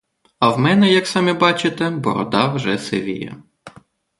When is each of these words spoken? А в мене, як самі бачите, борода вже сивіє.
А 0.39 0.49
в 0.49 0.59
мене, 0.59 0.91
як 0.93 1.07
самі 1.07 1.33
бачите, 1.33 1.89
борода 1.89 2.53
вже 2.53 2.77
сивіє. 2.77 3.43